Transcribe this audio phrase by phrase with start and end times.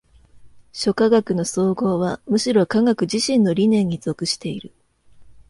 [0.73, 4.73] 諸科学の綜合はむしろ科学自身の理念に属している。